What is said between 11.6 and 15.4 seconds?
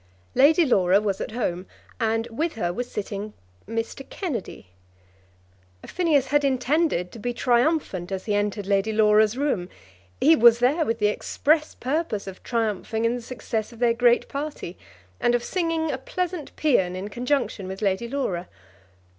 purpose of triumphing in the success of their great party, and